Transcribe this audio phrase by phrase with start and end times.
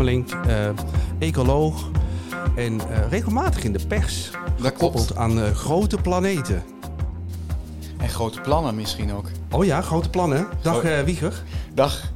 [0.00, 0.68] Eh,
[1.18, 1.90] ecoloog
[2.56, 4.30] en eh, regelmatig in de pers.
[4.30, 6.62] Dat Gekoppeld aan eh, grote planeten.
[7.98, 9.24] En grote plannen misschien ook.
[9.50, 10.48] Oh ja, grote plannen.
[10.62, 11.42] Dag Gro- eh, Wieger.
[11.74, 12.12] Dag.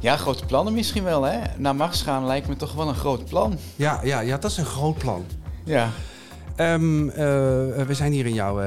[0.00, 1.38] Ja, grote plannen misschien wel, hè?
[1.56, 3.58] Naar Mars gaan lijkt me toch wel een groot plan.
[3.76, 5.24] Ja, ja, ja, dat is een groot plan.
[5.64, 5.88] Ja.
[6.56, 7.16] Ehm, eh,
[7.86, 8.60] we zijn hier in jouw.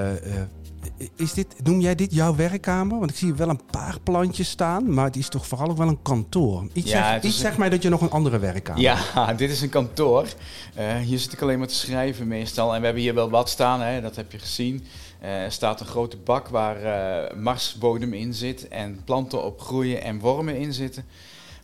[1.16, 3.00] Is dit, noem jij dit jouw werkkamer?
[3.00, 5.88] Want ik zie wel een paar plantjes staan, maar het is toch vooral ook wel
[5.88, 6.68] een kantoor.
[6.74, 9.12] Iets, Ja, zeg, iets een- zegt mij dat je nog een andere werkkamer hebt.
[9.14, 10.28] Ja, dit is een kantoor.
[10.76, 12.74] Eh, hier zit ik alleen maar te schrijven meestal.
[12.74, 14.02] En we hebben hier wel wat staan, hè?
[14.02, 14.84] dat heb je gezien.
[15.20, 20.02] Eh, er staat een grote bak waar eh, marsbodem in zit en planten op groeien
[20.04, 21.06] en wormen in zitten.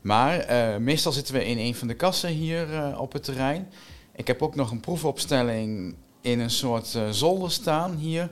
[0.01, 0.45] Maar
[0.81, 3.67] meestal zitten we in een van de kassen hier op het terrein.
[4.15, 8.29] Ik heb ook nog een proefopstelling in een soort zolder staan hier.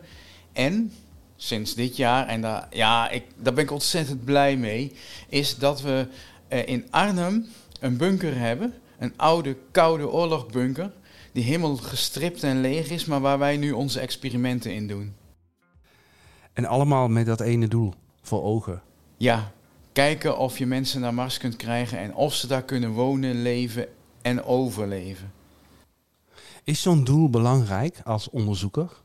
[0.56, 0.92] En
[1.36, 4.92] sinds dit jaar, en daar, ja, ik, daar ben ik ontzettend blij mee,
[5.30, 6.08] is dat we
[6.47, 7.45] eh, in Arnhem
[7.80, 8.73] een bunker hebben.
[9.00, 10.92] Een oude, koude oorlogbunker.
[11.31, 15.14] Die helemaal gestript en leeg is, maar waar wij nu onze experimenten in doen.
[16.53, 18.81] En allemaal met dat ene doel voor ogen.
[19.17, 19.52] Ja,
[19.92, 23.88] kijken of je mensen naar Mars kunt krijgen en of ze daar kunnen wonen, leven
[24.22, 25.31] en overleven.
[26.64, 29.03] Is zo'n doel belangrijk als onderzoeker?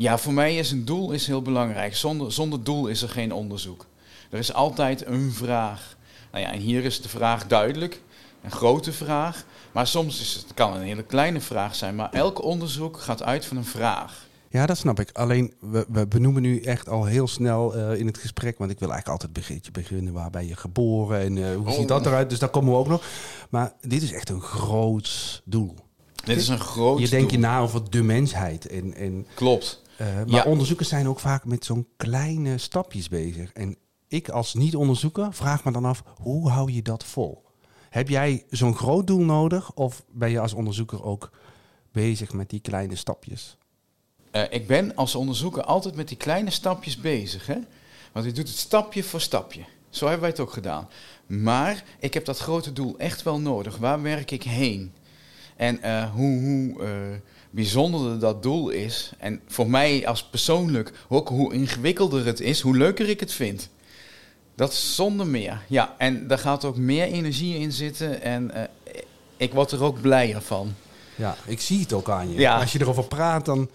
[0.00, 1.96] Ja, voor mij is een doel is heel belangrijk.
[1.96, 3.86] Zonder, zonder doel is er geen onderzoek.
[4.30, 5.96] Er is altijd een vraag.
[6.32, 8.00] Nou ja, en hier is de vraag duidelijk.
[8.42, 9.44] Een grote vraag.
[9.72, 11.94] Maar soms is het, kan een hele kleine vraag zijn.
[11.94, 14.26] Maar elk onderzoek gaat uit van een vraag.
[14.48, 15.10] Ja, dat snap ik.
[15.12, 18.58] Alleen, we, we benoemen nu echt al heel snel eh, in het gesprek...
[18.58, 20.12] want ik wil eigenlijk altijd beetje beginnen...
[20.12, 21.72] waar ben je geboren en eh, hoe Oh.
[21.72, 22.30] ziet dat eruit?
[22.30, 23.04] Dus daar komen we ook nog.
[23.50, 25.74] Maar dit is echt een groot doel.
[26.24, 28.66] Dit is een groot je denkt je na over de mensheid.
[28.66, 29.82] En, en, Klopt.
[30.00, 30.42] Eh, maar Ja.
[30.44, 33.52] onderzoekers zijn ook vaak met zo'n kleine stapjes bezig.
[33.52, 33.76] En
[34.08, 36.02] ik als niet-onderzoeker vraag me dan af...
[36.16, 37.44] hoe hou je dat vol?
[37.90, 39.72] Heb jij zo'n groot doel nodig?
[39.74, 41.30] Of ben je als onderzoeker ook
[41.92, 43.56] bezig met die kleine stapjes?
[44.30, 47.46] Eh, ik ben als onderzoeker altijd met die kleine stapjes bezig.
[47.46, 47.58] Hè?
[48.12, 49.64] Want je doet het stapje voor stapje.
[49.88, 50.88] Zo hebben wij het ook gedaan.
[51.26, 53.76] Maar ik heb dat grote doel echt wel nodig.
[53.76, 54.92] Waar werk ik heen?
[55.56, 56.82] En eh, hoe, hoe
[57.50, 59.12] bijzonderder dat doel is.
[59.18, 63.68] En voor mij als persoonlijk ook hoe ingewikkelder het is, hoe leuker ik het vind.
[64.54, 65.60] Dat is zonder meer.
[65.66, 68.22] Ja, en daar gaat ook meer energie in zitten.
[68.22, 68.62] En eh,
[69.36, 70.74] ik word er ook blijer van.
[71.14, 72.38] Ja, ik zie het ook aan je.
[72.38, 72.60] Ja.
[72.60, 73.70] Als je erover praat, dan...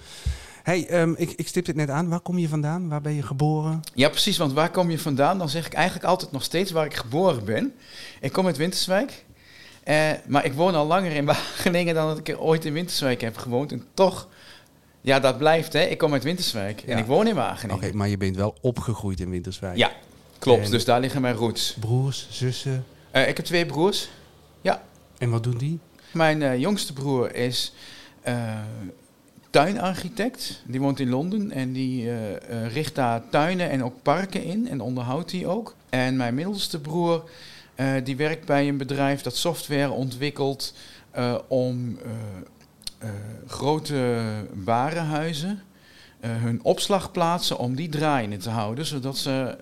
[0.63, 2.09] hey, ehm, ik, ik stip dit net aan.
[2.09, 2.89] Waar kom je vandaan?
[2.89, 3.81] Waar ben je geboren?
[3.93, 5.37] Ja, precies, want waar kom je vandaan?
[5.37, 7.73] Dan zeg ik eigenlijk altijd nog steeds waar ik geboren ben.
[8.21, 9.24] Ik kom uit Winterswijk.
[9.85, 13.37] Eh, maar ik woon al langer in Wageningen dan dat ik ooit in Winterswijk heb
[13.37, 13.71] gewoond.
[13.71, 14.27] En toch,
[15.01, 15.81] ja, dat blijft, hè.
[15.81, 16.97] Ik kom uit Winterswijk en Ja.
[16.97, 17.97] ik woon in Oké, Wageningen.
[17.97, 19.77] maar je bent wel opgegroeid in Winterswijk.
[19.77, 19.91] Ja,
[20.39, 20.65] klopt.
[20.65, 21.75] En- Dus daar liggen mijn roots.
[21.79, 22.85] Broers, zussen.
[23.11, 24.09] Eh, ik heb twee broers.
[25.17, 25.79] En wat doen die?
[26.11, 27.73] Mijn eh, jongste broer is
[29.49, 30.61] tuinarchitect.
[30.65, 32.09] Die woont in Londen en die
[32.67, 35.75] richt daar tuinen en ook parken in en onderhoudt die ook.
[35.89, 37.29] En mijn middelste broer
[37.75, 40.73] eh, die werkt bij een bedrijf dat software ontwikkelt
[41.11, 41.99] eh, om
[42.99, 43.09] eh,
[43.47, 45.61] grote warenhuizen
[46.19, 49.57] hun opslagplaatsen om die draaiende te houden, zodat ze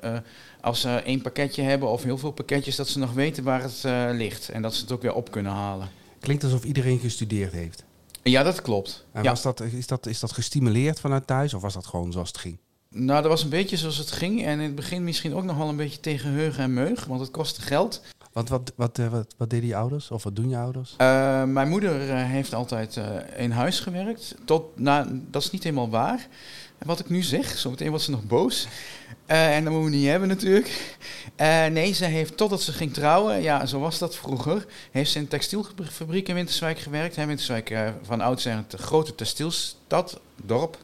[0.61, 3.83] als ze één pakketje hebben of heel veel pakketjes, dat ze nog weten waar het
[4.15, 5.89] ligt en dat ze het ook weer op kunnen halen.
[6.19, 7.83] Klinkt alsof iedereen gestudeerd heeft.
[8.23, 9.05] Ja, dat klopt.
[9.11, 9.29] En ja.
[9.29, 12.37] was dat, is, dat, is dat gestimuleerd vanuit thuis of was dat gewoon zoals het
[12.37, 12.57] ging?
[12.95, 14.45] Nou, dat was een beetje zoals het ging.
[14.45, 17.19] En in het begin misschien ook nog wel een beetje tegen heug en meug, want
[17.19, 18.01] het kostte geld.
[18.33, 20.11] Want wat, wat, eh, wat, wat deden je ouders?
[20.11, 20.93] Of wat doen je ouders?
[20.97, 22.99] Eh, mijn moeder eh, heeft altijd
[23.37, 24.35] in huis gewerkt.
[24.45, 26.27] Tot, nou, dat is niet helemaal waar.
[26.77, 28.67] Wat ik nu zeg, zometeen wordt ze nog boos.
[29.25, 30.97] En dat moeten we niet hebben natuurlijk.
[31.71, 35.23] Nee, ze heeft totdat ze ging trouwen, ja, zo was dat vroeger, heeft ze in
[35.23, 37.15] een textielfabriek in Winterswijk gewerkt.
[37.15, 40.77] Hè, Winterswijk van oudsher een grote textielstad, dorp.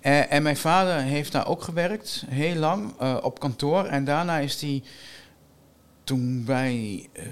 [0.00, 3.84] Eh, en mijn vader heeft daar ook gewerkt, heel lang, eh, op kantoor.
[3.84, 4.82] En daarna is hij
[6.04, 7.24] toen wij, eh,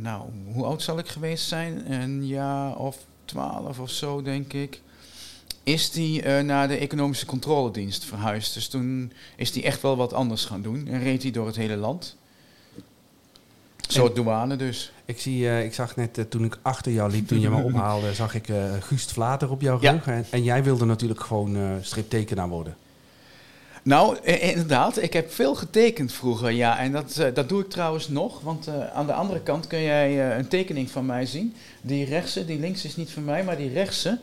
[0.00, 1.92] nou, hoe oud zal ik geweest zijn?
[1.92, 4.80] Een jaar of twaalf of zo, denk ik.
[5.62, 8.54] Is hij naar de economische controledienst verhuisd.
[8.54, 10.86] Dus toen is hij echt wel wat anders gaan doen.
[10.88, 12.16] En reed hij door het hele land.
[13.92, 14.92] Soort douane dus.
[15.04, 17.62] Ik, zie, eh, ik zag net eh, toen ik achter jou liep, toen je me
[17.72, 19.90] ophaalde, zag ik eh Guust Vlater op jouw Ja.
[19.92, 20.06] rug.
[20.06, 22.76] En, en jij wilde natuurlijk gewoon striptekenaar worden.
[23.84, 25.02] Nou, inderdaad.
[25.02, 26.78] Ik heb veel getekend vroeger, ja.
[26.78, 28.40] En dat, dat doe ik trouwens nog.
[28.40, 31.54] Want aan de andere kant kun jij een tekening van mij zien.
[31.80, 34.18] Die rechtse, die links is niet van mij, maar die rechtse...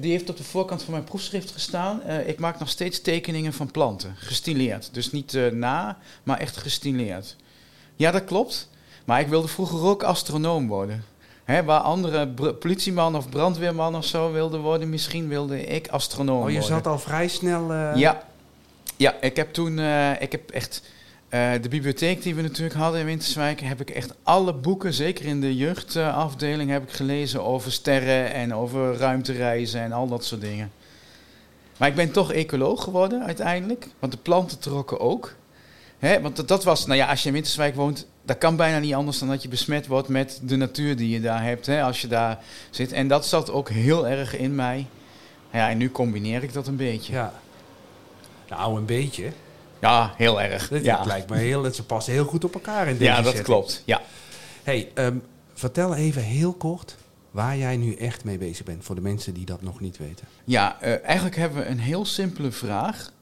[0.00, 2.02] die heeft op de voorkant van mijn proefschrift gestaan.
[2.26, 4.88] Ik maak nog steeds tekeningen van planten, gestileerd.
[4.92, 7.36] Dus niet na, maar echt gestileerd.
[8.00, 8.68] Ja, dat klopt.
[9.04, 11.04] Maar ik wilde vroeger ook astronoom worden.
[11.64, 16.58] Waar andere politieman of brandweerman of zo wilden worden, misschien wilde ik astronoom Oh, je
[16.58, 16.76] worden.
[16.76, 17.72] zat al vrij snel...
[17.72, 18.22] eh, Ja.
[18.96, 20.82] ja, ik heb toen, eh, ik heb echt,
[21.28, 25.24] eh, de bibliotheek die we natuurlijk hadden in Winterswijk, heb ik echt alle boeken, zeker
[25.24, 30.40] in de jeugdafdeling, heb ik gelezen over sterren en over ruimtereizen en al dat soort
[30.40, 30.70] dingen.
[31.76, 35.34] Maar ik ben toch ecoloog geworden uiteindelijk, want de planten trokken ook.
[36.00, 38.78] Hè, want dat, dat was, nou ja, als je in Winterswijk woont, dat kan bijna
[38.78, 41.82] niet anders dan dat je besmet wordt met de natuur die je daar hebt, hè,
[41.82, 42.38] als je daar
[42.70, 42.92] zit.
[42.92, 44.86] En dat zat ook heel erg in mij.
[45.52, 47.12] Ja, en nu combineer ik dat een beetje.
[47.12, 47.32] ja.
[48.48, 49.32] Nou, een beetje.
[49.80, 50.68] Ja, heel erg.
[50.68, 51.72] Dat ja, lijkt me heel...
[51.72, 53.44] Ze passen heel goed op elkaar in deze ja dat setting.
[53.44, 53.82] klopt.
[53.84, 54.00] Ja.
[54.62, 55.16] Hey, ehm,
[55.54, 56.96] vertel even heel kort
[57.30, 58.84] waar jij nu echt mee bezig bent.
[58.84, 60.26] Voor de mensen die dat nog niet weten.
[60.44, 63.12] Ja, eh, eigenlijk hebben we een heel simpele vraag.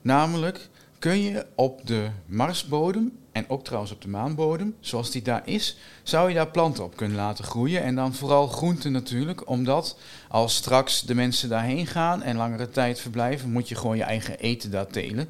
[0.00, 0.68] Namelijk,
[1.04, 5.76] kun je op de Marsbodem en ook trouwens op de maanbodem, zoals die daar is,
[6.02, 7.82] zou je daar planten op kunnen laten groeien.
[7.82, 9.98] En dan vooral groenten natuurlijk, omdat
[10.28, 14.38] als straks de mensen daarheen gaan en langere tijd verblijven, moet je gewoon je eigen
[14.38, 15.28] eten daar telen.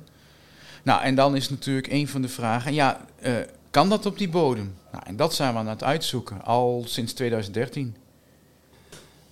[0.82, 3.34] Nou, en dan is natuurlijk een van de vragen, ja, eh,
[3.70, 4.74] kan dat op die bodem?
[4.92, 7.96] Nou, en dat zijn we aan het uitzoeken, al sinds 2013.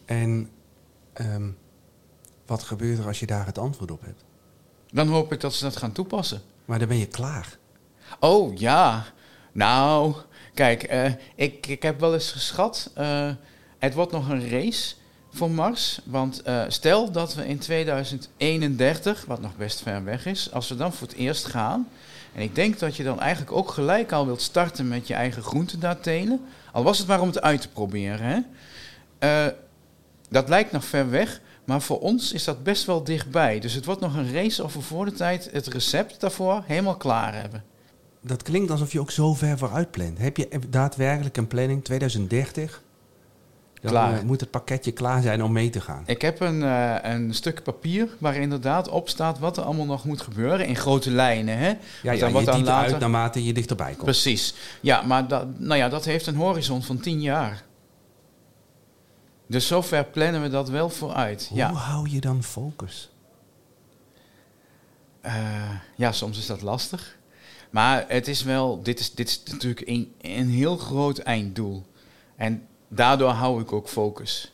[0.04, 0.48] En
[1.12, 1.48] ehm,
[2.46, 4.24] wat gebeurt er als je daar het antwoord op hebt?
[4.92, 6.42] Dan hoop ik dat ze dat gaan toepassen.
[6.64, 7.58] Maar dan ben je klaar.
[8.20, 9.04] Oh ja,
[9.52, 10.14] nou,
[10.54, 13.30] kijk, eh, ik, ik heb wel eens geschat, eh,
[13.78, 14.94] het wordt nog een race
[15.32, 16.00] voor Mars.
[16.04, 20.76] Want eh, stel dat we in 2031, wat nog best ver weg is, als we
[20.76, 21.88] dan voor het eerst gaan.
[22.34, 25.42] En ik denk dat je dan eigenlijk ook gelijk al wilt starten met je eigen
[25.42, 26.40] groenten daar telen.
[26.72, 28.44] Al was het maar om het uit te proberen.
[29.18, 29.50] Hè?
[30.28, 33.60] Dat lijkt nog ver weg, maar voor ons is dat best wel dichtbij.
[33.60, 36.96] Dus het wordt nog een race of we voor de tijd het recept daarvoor helemaal
[36.96, 37.64] klaar hebben.
[38.20, 40.18] Dat klinkt alsof je ook zo ver vooruit plant.
[40.18, 42.82] Heb je daadwerkelijk een planning 2030?
[43.80, 44.16] Dan Klaar.
[44.18, 46.02] eh, moet het pakketje klaar zijn om mee te gaan.
[46.06, 50.04] Ik heb een, eh, een stuk papier waar inderdaad op staat wat er allemaal nog
[50.04, 51.58] moet gebeuren in grote lijnen.
[51.58, 51.68] Hè?
[51.68, 54.04] Ja, dan ja je dan later- uit naarmate je dichterbij komt.
[54.04, 54.54] Precies.
[54.80, 57.62] Ja, maar dat, nou ja, dat heeft een horizon van 10 jaar.
[59.52, 61.46] Dus zover plannen we dat wel vooruit.
[61.48, 61.72] Hoe Ja.
[61.72, 63.10] hou je dan focus?
[65.20, 67.16] Eh, ja, soms is dat lastig.
[67.70, 71.86] Maar het is wel, dit is, dit is natuurlijk een, een heel groot einddoel.
[72.36, 74.52] En daardoor hou ik ook focus.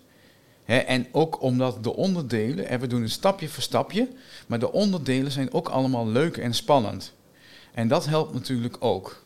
[0.65, 4.09] En ook omdat de onderdelen, en we doen het stapje voor stapje,
[4.47, 7.13] maar de onderdelen zijn ook allemaal leuk en spannend.
[7.75, 9.25] En dat helpt natuurlijk ook.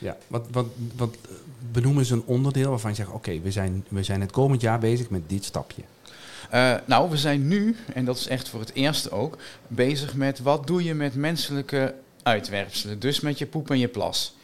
[0.00, 0.66] Ja, wat, wat,
[0.96, 1.30] wat eh,
[1.72, 3.10] benoem eens een onderdeel waarvan je zegt...
[3.10, 5.82] oké, we, zijn, we zijn het komend jaar bezig met dit stapje.
[6.50, 10.38] Eh, nou, we zijn nu, en dat is echt voor het eerst ook, bezig met
[10.38, 12.98] wat doe je met menselijke uitwerpselen.
[12.98, 14.34] Dus met je poep en je plas.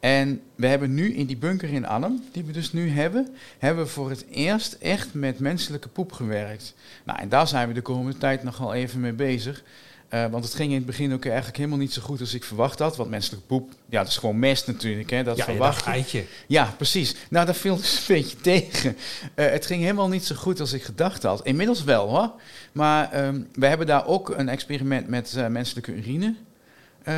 [0.00, 3.84] En we hebben nu in die bunker in Arnhem, die we dus nu hebben, hebben
[3.84, 6.74] we voor het eerst echt met menselijke poep gewerkt.
[7.04, 9.62] Nou, en daar zijn we de komende tijd nogal even mee bezig.
[10.08, 12.44] Eh, want het ging in het begin ook eigenlijk helemaal niet zo goed als ik
[12.44, 12.96] verwacht had.
[12.96, 15.10] Want menselijke poep, ja, dat is gewoon mest natuurlijk.
[15.10, 16.24] Hè, dat ja, je verwacht dacht, eitje.
[16.46, 17.14] ja, precies.
[17.30, 18.96] Nou, dat viel dus een beetje tegen.
[19.34, 21.44] Eh, het ging helemaal niet zo goed als ik gedacht had.
[21.44, 22.32] Inmiddels wel hoor.
[22.72, 26.34] Maar ehm, we hebben daar ook een experiment met eh, menselijke urine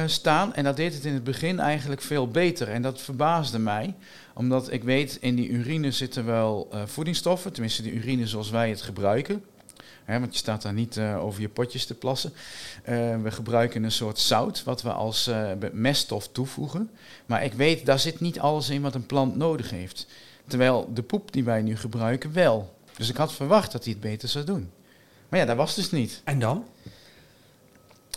[0.06, 0.54] staan.
[0.54, 2.68] En dat deed het in het begin eigenlijk veel beter.
[2.68, 3.94] En dat verbaasde mij.
[4.34, 7.52] Omdat ik weet, in die urine zitten wel voedingsstoffen.
[7.52, 9.42] Tenminste, de urine zoals wij het gebruiken.
[10.04, 12.32] Hè, want je staat daar niet eh, over je potjes te plassen.
[12.82, 16.90] Eh, we gebruiken een soort zout, wat we als eh, meststof toevoegen.
[17.26, 20.06] Maar ik weet, daar zit niet alles in wat een plant nodig heeft.
[20.46, 22.76] Terwijl de poep die wij nu gebruiken wel.
[22.96, 24.70] Dus ik had verwacht dat hij het beter zou doen.
[25.28, 26.20] Maar ja, dat was dus niet.
[26.24, 26.64] En dan?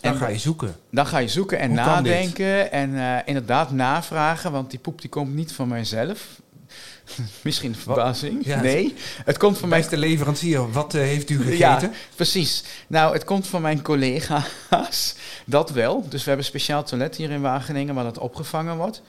[0.01, 0.75] Dan En ga je zoeken.
[0.89, 5.33] Dan ga je zoeken en Hoe nadenken en inderdaad navragen, want die poep die komt
[5.33, 6.40] niet van mijzelf.
[7.43, 8.45] Misschien een verbazing.
[8.45, 8.93] Ja, nee,
[9.25, 11.57] het komt van mijn Beste leverancier, wat eh, heeft u gegeten?
[11.57, 12.63] Ja, precies.
[12.87, 15.15] Nou, het komt van mijn collega's.
[15.45, 16.01] Dat wel.
[16.01, 19.01] Dus we hebben een speciaal toilet hier in Wageningen waar dat opgevangen wordt.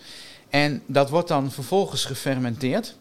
[0.51, 2.97] En dat wordt dan vervolgens gefermenteerd.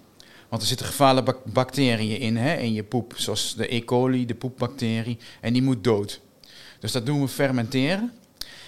[0.50, 3.14] Want er zitten gevaarlijke bak- bacteriën in, hè, in je poep.
[3.16, 3.84] Zoals de E.
[3.84, 5.18] coli, de poepbacterie.
[5.42, 6.22] En die moet dood.
[6.80, 8.12] Dus dat doen we fermenteren.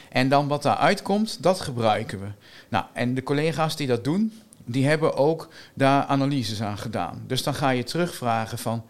[0.09, 2.27] En dan wat daaruit komt, dat gebruiken we.
[2.69, 4.33] Nou, en de collega's die dat doen,
[4.65, 7.23] die hebben ook daar analyses aan gedaan.
[7.27, 8.85] Dus dan ga je terugvragen van,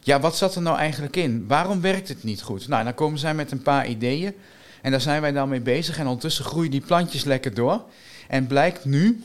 [0.00, 1.46] ja, wat zat er nou eigenlijk in?
[1.46, 2.68] Waarom werkt het niet goed?
[2.68, 4.34] Nou, dan komen zij met een paar ideeën
[4.86, 5.98] en daar zijn wij dan mee bezig.
[5.98, 7.82] En ondertussen groeien die plantjes lekker door.
[8.28, 9.22] En blijkt nu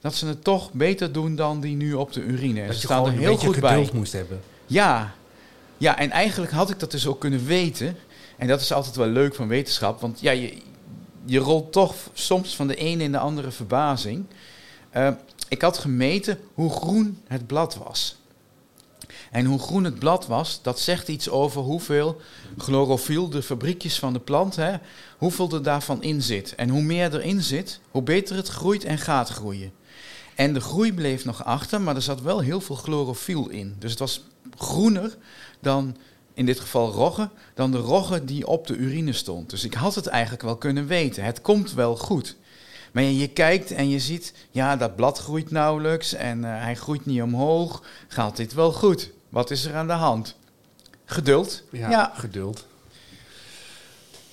[0.00, 2.66] dat ze het toch beter doen dan die nu op de urine.
[2.66, 3.98] Dat ze je staan er een heel beetje goed geduld bij.
[3.98, 4.40] moest hebben.
[4.66, 5.14] Ja.
[5.76, 7.96] ja, en eigenlijk had ik dat dus ook kunnen weten.
[8.36, 10.00] En dat is altijd wel leuk van wetenschap.
[10.00, 10.56] Want ja, je,
[11.24, 14.24] je rolt toch soms van de ene in de andere verbazing.
[14.92, 15.08] Eh,
[15.48, 18.16] ik had gemeten hoe groen het blad was.
[19.30, 22.20] En hoe groen het blad was, dat zegt iets over hoeveel
[22.58, 24.76] chlorofiel, de fabriekjes van de plant, hè,
[25.18, 26.54] hoeveel er daarvan in zit.
[26.54, 29.72] En hoe meer erin zit, hoe beter het groeit en gaat groeien.
[30.34, 33.76] En de groei bleef nog achter, maar er zat wel heel veel chlorofiel in.
[33.78, 34.24] Dus het was
[34.56, 35.16] groener
[35.60, 35.96] dan,
[36.34, 39.50] in dit geval rogge, dan de rogge die op de urine stond.
[39.50, 41.24] Dus ik had het eigenlijk wel kunnen weten.
[41.24, 42.36] Het komt wel goed.
[42.92, 46.74] Maar je, je kijkt en je ziet, ja, dat blad groeit nauwelijks en eh, hij
[46.76, 47.82] groeit niet omhoog.
[48.08, 49.10] Gaat dit wel goed?
[49.28, 50.36] Wat is er aan de hand?
[51.04, 51.62] Geduld.
[51.70, 52.12] Ja, Ja.
[52.14, 52.66] geduld.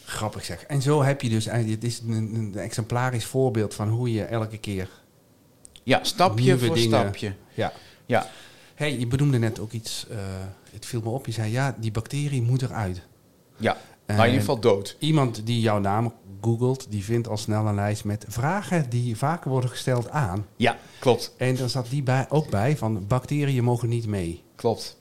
[0.06, 0.64] Grappig zeg.
[0.64, 4.58] En zo heb je dus, dit is een, een exemplarisch voorbeeld van hoe je elke
[4.58, 4.90] keer...
[5.84, 7.00] Ja, stapje voor dingen.
[7.00, 7.34] stapje.
[7.54, 7.74] Ja.
[8.06, 8.30] Ja.
[8.76, 10.18] hey, je benoemde net ook iets, eh,
[10.72, 11.26] het viel me op.
[11.26, 13.02] Je zei, ja, die bacterie moet eruit.
[13.58, 13.78] Ja,
[14.18, 14.96] maar in ieder En geval dood.
[15.00, 19.50] Iemand die jouw naam googelt, die vindt al snel een lijst met vragen die vaker
[19.50, 20.46] worden gesteld aan.
[20.56, 21.34] Ja, klopt.
[21.38, 24.44] En dan zat die bij, ook bij van bacteriën mogen niet mee.
[24.56, 24.98] Klopt.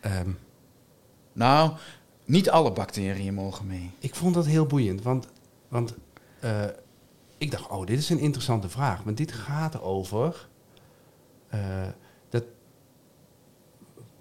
[0.00, 0.30] Ehm,
[1.32, 1.72] Nou,
[2.24, 3.90] niet alle bacteriën mogen mee.
[3.98, 5.26] ik vond dat heel boeiend, want,
[5.68, 5.94] want
[6.40, 6.64] eh,
[7.38, 9.02] ik dacht, oh, dit is een interessante vraag.
[9.02, 10.48] Want dit gaat over
[11.48, 11.60] eh,
[12.28, 12.44] dat,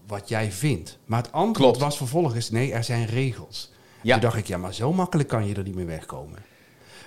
[0.07, 0.97] wat jij vindt.
[1.05, 1.79] Maar het antwoord Klopt.
[1.79, 3.71] was vervolgens, nee, er zijn regels.
[4.01, 6.39] Ja, Toen dacht ik, ja, maar zo makkelijk kan je er niet mee wegkomen.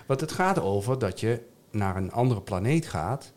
[0.07, 3.33] Want het gaat over dat je naar een andere planeet gaat.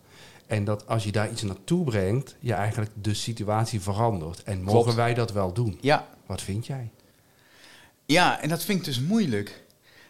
[0.47, 4.43] En dat als je daar iets naartoe brengt, je eigenlijk de situatie verandert.
[4.43, 4.95] En mogen Klopt.
[4.95, 5.77] wij dat wel doen?
[5.81, 6.07] ja.
[6.25, 6.91] Wat vind jij?
[8.05, 9.63] ja, en dat vind ik dus moeilijk.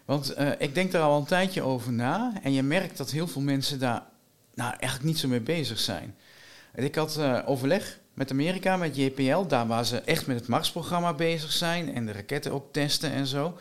[0.06, 2.34] Want eh, ik denk daar al een tijdje over na.
[2.44, 4.04] En je merkt dat heel veel mensen daar
[4.54, 6.16] nou, eigenlijk niet zo mee bezig zijn.
[6.72, 9.46] En ik had eh, overleg met Amerika, met JPL.
[9.48, 11.94] Daar waar ze echt met het Marsprogramma bezig zijn.
[11.94, 13.58] En de raketten ook testen en zo.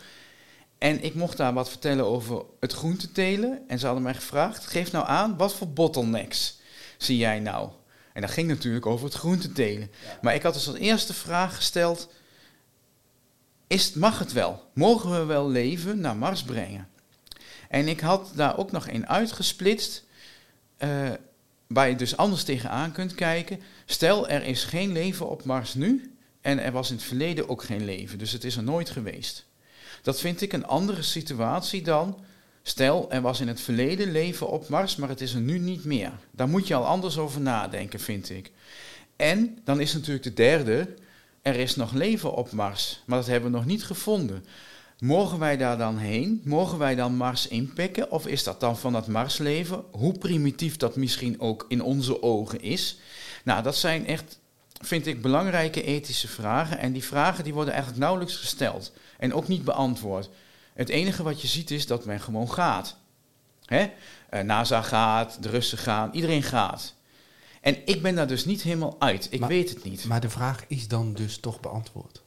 [0.78, 3.62] En ik mocht daar wat vertellen over het groentetelen.
[3.68, 6.58] En ze hadden mij gevraagd, geef nou aan, wat voor bottlenecks
[6.96, 7.68] zie jij nou?
[8.12, 9.90] En dat ging natuurlijk over het groentetelen.
[10.22, 12.08] Maar ik had dus als eerste vraag gesteld,
[13.66, 14.70] is, mag het wel?
[14.74, 16.88] Mogen we wel leven naar Mars brengen?
[17.68, 20.04] En ik had daar ook nog een uitgesplitst,
[20.76, 21.10] eh,
[21.66, 23.60] waar je dus anders tegenaan kunt kijken.
[23.86, 27.62] Stel, er is geen leven op Mars nu en er was in het verleden ook
[27.62, 29.46] geen leven, dus het is er nooit geweest.
[30.02, 32.18] Dat vind ik een andere situatie dan,
[32.62, 35.84] stel, er was in het verleden leven op Mars, maar het is er nu niet
[35.84, 36.12] meer.
[36.30, 38.50] Daar moet je al anders over nadenken, vind ik.
[39.16, 40.94] En dan is natuurlijk de derde,
[41.42, 44.44] er is nog leven op Mars, maar dat hebben we nog niet gevonden.
[44.98, 46.40] Mogen wij daar dan heen?
[46.44, 48.10] Mogen wij dan Mars inpikken?
[48.10, 49.84] Of is dat dan van dat Marsleven?
[49.90, 52.98] Hoe primitief dat misschien ook in onze ogen is.
[53.44, 54.38] Nou, dat zijn echt,
[54.80, 56.78] vind ik, belangrijke ethische vragen.
[56.78, 58.92] En die vragen die worden eigenlijk nauwelijks gesteld.
[59.18, 60.28] En ook niet beantwoord.
[60.74, 62.96] Het enige wat je ziet is dat men gewoon gaat.
[63.64, 63.90] Hè?
[64.28, 66.94] Eh, NASA gaat, de Russen gaan, iedereen gaat.
[67.60, 69.26] En ik ben daar dus niet helemaal uit.
[69.30, 70.04] Ik Maar- weet het niet.
[70.04, 72.22] Maar de vraag is dan dus toch beantwoord.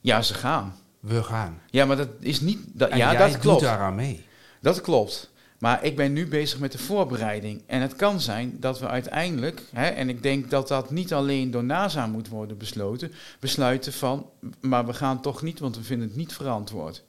[0.00, 0.76] Ja, ze gaan.
[1.00, 1.60] We gaan.
[1.70, 2.58] Ja, maar dat is niet.
[2.66, 3.58] Dat, En ja, jij dat klopt.
[3.58, 4.26] doet daaraan mee.
[4.60, 5.30] Dat klopt.
[5.62, 7.62] Maar ik ben nu bezig met de voorbereiding.
[7.66, 11.50] En het kan zijn dat we uiteindelijk, hè, en ik denk dat dat niet alleen
[11.50, 16.08] door NASA moet worden besloten, besluiten van, maar we gaan toch niet, want we vinden
[16.08, 17.02] het niet verantwoord.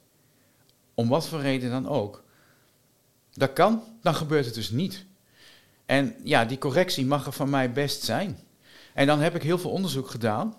[0.94, 2.22] Om wat voor reden dan ook.
[3.32, 5.04] Dat kan, dan gebeurt het dus niet.
[5.86, 8.38] En ja, die correctie mag er van mij best zijn.
[8.92, 10.56] En dan heb ik heel veel onderzoek gedaan.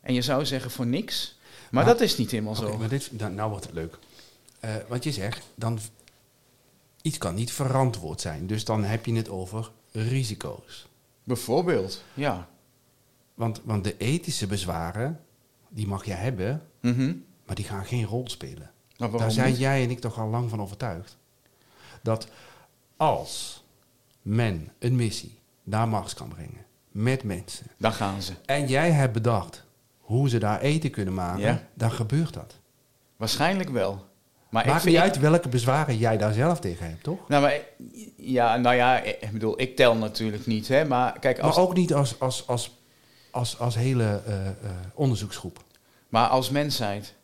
[0.00, 1.38] En je zou zeggen voor niks.
[1.70, 2.78] Maar, Maar- dat is niet helemaal zo.
[2.78, 3.98] maar dit, nou wordt het leuk.
[4.60, 5.78] Eh want je zegt, dan,
[7.06, 8.46] iets kan niet verantwoord zijn.
[8.46, 10.88] Dus dan heb je het over risico's.
[11.24, 12.48] Bijvoorbeeld, ja.
[13.34, 15.20] Want, want de ethische bezwaren,
[15.68, 17.14] die mag je hebben, Mhm.
[17.46, 18.70] maar die gaan geen rol spelen.
[18.96, 19.58] Daar zijn niet?
[19.58, 21.16] jij en ik toch al lang van overtuigd.
[22.02, 22.28] Dat
[22.96, 23.64] als
[24.22, 28.32] men een missie naar Mars kan brengen, met mensen, Dan gaan ze.
[28.46, 29.64] en jij hebt bedacht
[29.98, 31.68] hoe ze daar eten kunnen maken, Ja.
[31.74, 32.54] dan gebeurt dat.
[33.16, 34.05] Waarschijnlijk wel.
[34.48, 37.28] Maar Maakt niet uit welke bezwaren jij daar zelf tegen hebt, toch?
[37.28, 37.60] Nou, maar,
[38.16, 40.84] ja, nou ja, ik bedoel, ik tel natuurlijk niet, hè.
[40.84, 42.70] Maar kijk, als, Maar ook niet als, als, als,
[43.30, 44.52] als, als hele eh, eh,
[44.94, 45.64] onderzoeksgroep.
[46.08, 47.14] maar als mensheid.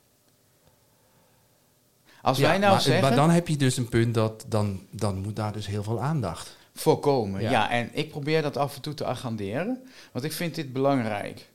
[2.22, 3.02] Als Ja, wij nou maar, zeggen...
[3.02, 6.00] maar dan heb je dus een punt dat dan, dan moet daar dus heel veel
[6.00, 6.56] aandacht.
[6.74, 7.50] Voorkomen, Ja.
[7.50, 7.70] ja.
[7.70, 11.48] En ik probeer dat af en toe te agenderen, want ik vind dit belangrijk.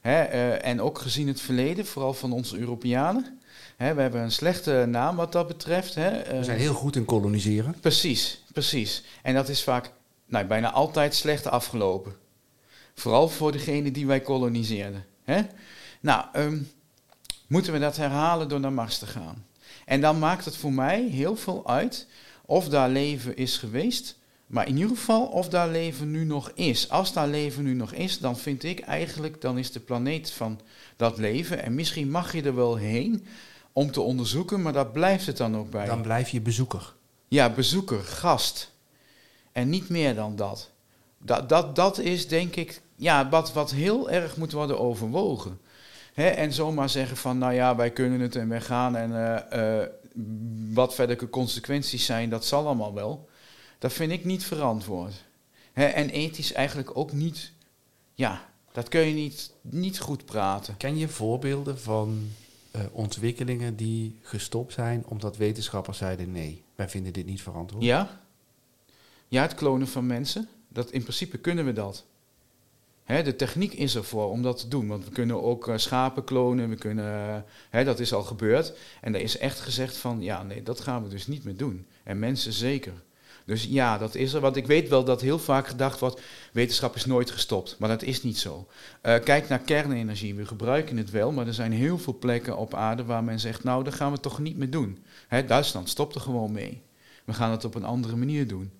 [0.00, 3.38] Hè, eh, en ook gezien het verleden, vooral van onze Europeanen.
[3.76, 5.94] Hè, we hebben een slechte naam wat dat betreft.
[5.94, 7.76] Hè, eh, We zijn heel goed in koloniseren.
[7.80, 9.04] Precies, precies.
[9.22, 9.90] En dat is vaak
[10.26, 12.14] nou, bijna altijd slecht afgelopen.
[12.94, 15.04] Vooral voor degene die wij koloniseerden.
[15.24, 15.42] Hè?
[16.00, 16.58] Nou, ehm,
[17.46, 19.46] moeten we dat herhalen door naar Mars te gaan.
[19.84, 22.06] En dan maakt het voor mij heel veel uit
[22.44, 24.18] of daar leven is geweest.
[24.46, 26.90] Maar in ieder geval of daar leven nu nog is.
[26.90, 30.60] Als daar leven nu nog is, dan vind ik eigenlijk, dan is de planeet van
[30.96, 31.62] dat leven.
[31.62, 33.26] En misschien mag je er wel heen
[33.74, 35.86] om te onderzoeken, maar daar blijft het dan ook bij.
[35.86, 36.94] Dan blijf je bezoeker.
[37.28, 38.72] Ja, bezoeker, gast.
[39.52, 40.70] En niet meer dan dat.
[41.18, 45.60] Dat, dat, dat is denk ik ja, wat, wat heel erg moet worden overwogen.
[46.14, 49.80] Hè, en zomaar zeggen van, nou ja, wij kunnen het en wij gaan en eh,
[49.80, 49.88] eh,
[50.72, 53.28] wat verdere consequenties zijn, dat zal allemaal wel.
[53.78, 55.24] Dat vind ik niet verantwoord.
[55.72, 57.52] En ethisch eigenlijk ook niet,
[58.14, 60.76] ja, dat kun je niet, niet goed praten.
[60.76, 62.30] Ken je voorbeelden van
[62.74, 67.84] eh, ontwikkelingen die gestopt zijn omdat wetenschappers zeiden nee, wij vinden dit niet verantwoord?
[67.84, 68.20] Ja?
[69.28, 70.48] Ja, het klonen van mensen.
[70.68, 72.04] Dat, in principe kunnen we dat.
[73.04, 74.86] Hè, de techniek is ervoor om dat te doen.
[74.86, 76.68] Want we kunnen ook eh, schapen klonen.
[76.68, 78.76] We kunnen, eh, hè, dat is al gebeurd.
[79.00, 81.86] En daar is echt gezegd van, ja, nee, dat gaan we dus niet meer doen.
[82.02, 83.02] En mensen zeker.
[83.44, 84.40] Dus ja, dat is er.
[84.40, 86.20] Want ik weet wel dat heel vaak gedacht wordt,
[86.52, 87.76] wetenschap is nooit gestopt.
[87.78, 88.66] Maar dat is niet zo.
[89.00, 90.34] Eh, kijk naar kernenergie.
[90.34, 93.64] We gebruiken het wel, maar er zijn heel veel plekken op aarde waar men zegt,
[93.64, 95.04] nou, dat gaan we toch niet meer doen.
[95.28, 96.82] Hè, Duitsland stopt er gewoon mee.
[97.24, 98.72] We gaan het op een andere manier doen.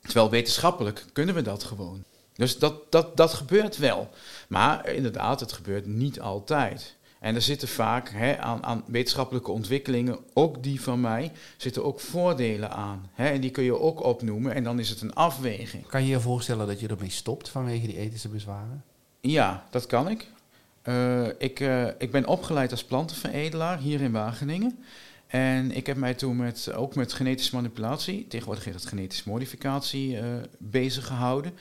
[0.00, 2.04] Terwijl wetenschappelijk kunnen we dat gewoon.
[2.34, 4.10] Dus dat, dat, dat gebeurt wel.
[4.48, 6.96] Maar inderdaad, het gebeurt niet altijd.
[7.24, 12.00] En er zitten vaak hè, aan, aan wetenschappelijke ontwikkelingen, ook die van mij, zitten ook
[12.00, 13.10] voordelen aan.
[13.12, 15.86] Hè, en die kun je ook opnoemen en dan is het een afweging.
[15.86, 18.84] Kan je je voorstellen dat je ermee stopt vanwege die ethische bezwaren?
[19.20, 20.26] Ja, dat kan ik.
[20.82, 24.78] Eh, ik, eh, ik ben opgeleid als plantenveredelaar hier in Wageningen.
[25.26, 30.18] En ik heb mij toen met, ook met genetische manipulatie, tegenwoordig heet het genetische modificatie,
[30.18, 30.24] eh,
[30.58, 31.52] bezig gehouden.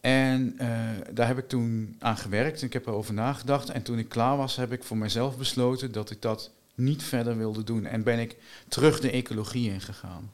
[0.00, 0.68] En eh,
[1.12, 3.70] daar heb ik toen aan gewerkt en ik heb erover nagedacht.
[3.70, 7.36] En toen ik klaar was, heb ik voor mezelf besloten dat ik dat niet verder
[7.38, 7.86] wilde doen.
[7.86, 8.36] En ben ik
[8.68, 10.30] terug de ecologie ingegaan.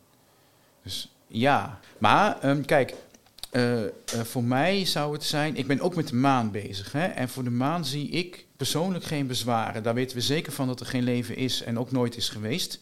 [0.83, 2.94] Dus ja, maar ehm, kijk,
[3.50, 3.90] eh, eh,
[4.22, 6.92] voor mij zou het zijn, ik ben ook met de maan bezig.
[6.92, 7.07] Hè?
[7.07, 9.83] En voor de maan zie ik persoonlijk geen bezwaren.
[9.83, 12.81] Daar weten we zeker van dat er geen leven is en ook nooit is geweest.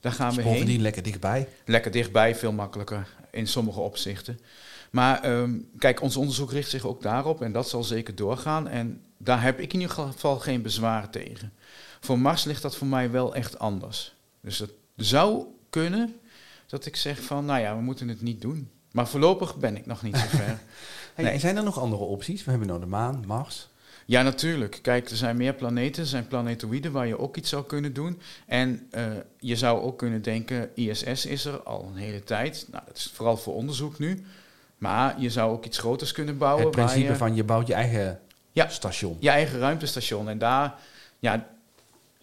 [0.00, 0.52] Daar gaan we heen.
[0.52, 1.48] bovendien lekker dichtbij.
[1.64, 4.40] Lekker dichtbij, veel makkelijker in sommige opzichten.
[4.90, 8.68] Maar ehm, kijk, ons onderzoek richt zich ook daarop en dat zal zeker doorgaan.
[8.68, 11.52] En daar heb ik in ieder geval geen bezwaar tegen.
[12.00, 14.14] Voor Mars ligt dat voor mij wel echt anders.
[14.40, 16.14] Dus het zou kunnen
[16.66, 18.70] dat ik zeg van, nou ja, we moeten het niet doen.
[18.92, 20.58] Maar voorlopig ben ik nog niet zo ver.
[21.16, 21.38] Nee.
[21.38, 22.44] Zijn er nog andere opties?
[22.44, 23.68] We hebben nou de maan, Mars.
[24.06, 24.78] Ja, natuurlijk.
[24.82, 28.20] Kijk, er zijn meer planeten, er zijn planetoïden waar je ook iets zou kunnen doen.
[28.46, 29.04] En eh,
[29.38, 32.66] je zou ook kunnen denken, ISS is er al een hele tijd.
[32.70, 34.24] Nou, dat is vooral voor onderzoek nu.
[34.78, 36.64] Maar je zou ook iets groters kunnen bouwen.
[36.64, 38.20] Het principe je, van je bouwt je eigen
[38.52, 38.68] Ja.
[38.68, 39.16] station.
[39.20, 40.28] je eigen ruimtestation.
[40.28, 40.74] En daar,
[41.18, 41.46] ja,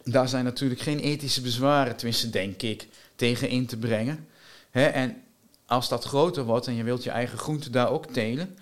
[0.03, 4.27] daar zijn natuurlijk geen ethische bezwaren, tenminste denk ik, tegen in te brengen.
[4.71, 5.23] Hè, en
[5.65, 8.57] als dat groter wordt en je wilt je eigen groente daar ook telen,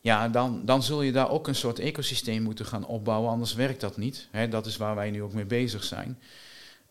[0.00, 3.80] ja, dan, dan zul je daar ook een soort ecosysteem moeten gaan opbouwen, anders werkt
[3.80, 4.28] dat niet.
[4.30, 6.18] Hè, dat is waar wij nu ook mee bezig zijn.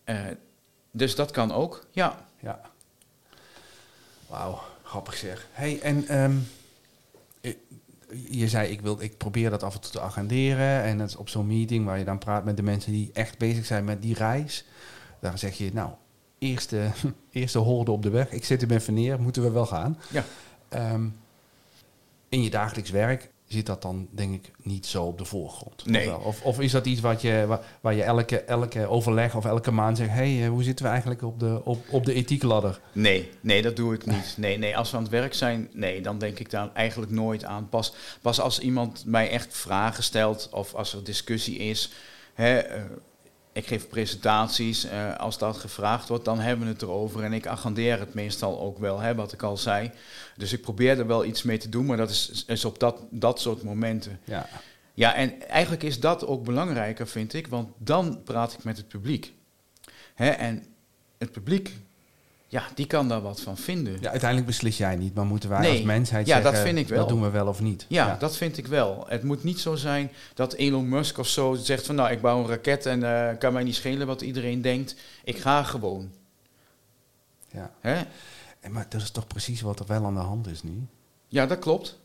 [0.04, 0.20] Eh,
[0.90, 2.26] dus dat kan ook, ja.
[2.40, 2.60] Ja.
[4.26, 5.48] Wauw, grappig zeg.
[5.52, 6.36] Hey, en ehm,
[7.40, 7.54] eh,
[8.30, 10.82] je zei, ik, wil, ik probeer dat af en toe te agenderen.
[10.82, 13.38] En het is op zo'n meeting waar je dan praat met de mensen die echt
[13.38, 14.64] bezig zijn met die reis.
[15.20, 15.90] Daar zeg je, nou,
[16.38, 16.90] eerste,
[17.30, 18.30] eerste horde op de weg.
[18.30, 19.98] Ik zit er ben neer, moeten we wel gaan.
[20.10, 20.24] Ja.
[20.68, 21.08] Ehm,
[22.28, 25.86] in je dagelijks werk zit dat dan denk ik niet zo op de voorgrond.
[25.86, 26.18] Nee.
[26.18, 29.70] Of, of, is dat iets wat je, waar, waar je elke, elke overleg of elke
[29.70, 30.10] maand zegt...
[30.10, 32.80] hé, hey, eh, hoe zitten we eigenlijk op de, op, op de ethiekladder?
[32.92, 34.34] Nee, nee, dat doe ik niet.
[34.36, 37.44] Nee, nee, als we aan het werk zijn, nee, dan denk ik daar eigenlijk nooit
[37.44, 37.68] aan.
[37.68, 41.90] Pas, pas als iemand mij echt vragen stelt of als er discussie is.
[42.34, 42.82] Hè, eh,
[43.52, 47.24] ik geef presentaties, eh, als dat gevraagd wordt, dan hebben we het erover.
[47.24, 49.90] En ik agendeer het meestal ook wel, hè, wat ik al zei.
[50.36, 53.02] Dus ik probeer er wel iets mee te doen, maar dat is, is op dat,
[53.10, 54.20] dat soort momenten.
[54.24, 54.48] Ja.
[54.94, 58.88] Ja, en eigenlijk is dat ook belangrijker, vind ik, want dan praat ik met het
[58.88, 59.34] publiek.
[60.14, 60.64] Hè, en
[61.18, 61.76] het publiek
[62.52, 63.96] ja, die kan daar wat van vinden.
[64.00, 65.70] Ja, uiteindelijk beslis jij niet, maar moeten wij Nee.
[65.70, 66.98] als mensheid Ja, zeggen, dat vind ik wel.
[66.98, 67.84] dat doen we wel of niet.
[67.88, 69.04] Ja, dat vind ik wel.
[69.08, 72.40] Het moet niet zo zijn dat Elon Musk of zo zegt van nou, ik bouw
[72.40, 74.96] een raket en eh, kan mij niet schelen wat iedereen denkt.
[75.24, 76.10] Ik ga gewoon.
[77.50, 77.70] Ja.
[77.80, 78.00] Hè?
[78.60, 80.86] En Maar dat is toch precies wat er wel aan de hand is nu?
[81.28, 81.98] Ja, dat klopt.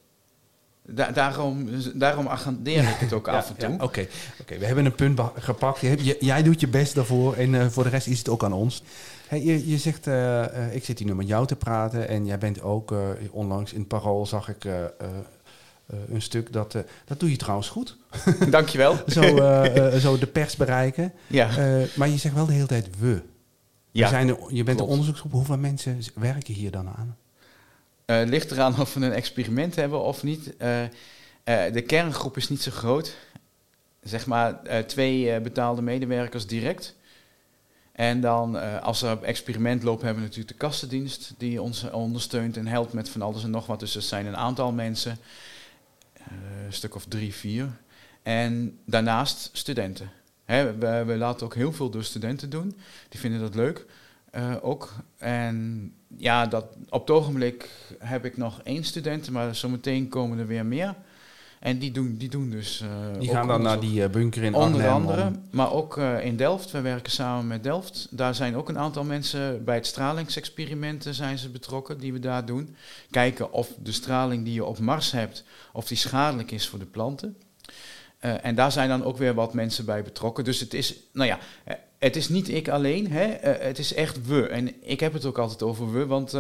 [0.86, 3.70] Da- daarom, daarom agendeer ik het ook af en toe.
[3.70, 4.08] Ja, Oké,
[4.42, 5.80] Oké, we hebben een punt gepakt.
[6.20, 8.84] Jij doet je best daarvoor en eh, voor de rest is het ook aan ons.
[9.28, 12.26] Hey, je, je zegt, eh, eh, ik zit hier nu met jou te praten en
[12.26, 13.00] jij bent ook, eh,
[13.32, 14.66] onlangs in Parool zag ik
[16.10, 17.98] een stuk, dat, dat doe je trouwens goed.
[18.50, 18.96] Dankjewel.
[19.08, 19.22] Zo,
[20.00, 21.13] zo de pers bereiken.
[21.28, 21.50] Ja.
[21.96, 23.06] Maar je zegt wel de hele tijd we.
[23.13, 23.22] we
[23.92, 24.08] Ja.
[24.08, 25.32] zijn er- je bent een onderzoeksgroep.
[25.32, 27.18] Hoeveel mensen werken hier dan aan?
[28.30, 30.54] Ligt eraan of we een experiment hebben of niet.
[31.46, 33.16] De kerngroep is niet zo groot.
[34.04, 36.96] Zeg maar twee betaalde medewerkers direct.
[37.98, 42.58] En dan, eh, als er experiment loopt, hebben we natuurlijk de kastendienst die ons ondersteunt
[42.58, 43.80] en helpt met van alles en nog wat.
[43.80, 45.18] Dus dat zijn een aantal mensen,
[46.14, 46.26] eh,
[46.66, 47.70] een stuk of drie, vier.
[48.24, 50.12] En daarnaast studenten.
[50.46, 52.78] Hè, we, we laten ook heel veel door studenten doen.
[53.10, 53.86] Die vinden dat leuk.
[54.32, 54.94] eh, ook.
[55.18, 60.48] En ja, dat, op het ogenblik heb ik nog één student, maar zometeen komen er
[60.48, 60.96] weer meer.
[61.60, 62.82] En die doen, die doen dus.
[62.82, 64.93] eh, Die gaan dan naar die eh, bunker in Onder Arnhem.
[64.96, 66.72] andere, om- maar ook eh, in Delft.
[66.72, 68.08] We werken samen met Delft.
[68.12, 72.46] Daar zijn ook een aantal mensen bij het stralingsexperimenten zijn ze betrokken die we daar
[72.46, 72.76] doen.
[73.12, 75.43] Kijken of de straling die je op Mars hebt,
[75.74, 77.38] of die schadelijk is voor de planten.
[78.20, 80.43] En daar zijn dan ook weer wat mensen bij betrokken.
[80.43, 81.39] Dus het is, nou ja,
[81.98, 83.26] het is niet ik alleen, hè?
[83.41, 84.48] het is echt we.
[84.48, 86.34] En ik heb het ook altijd over we, want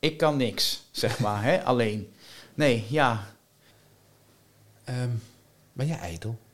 [0.00, 1.62] ik kan niks, zeg maar, hè?
[1.72, 2.12] alleen.
[2.54, 3.24] Nee, ja,
[4.84, 5.08] Ehm,
[5.72, 6.38] ben je ijdel?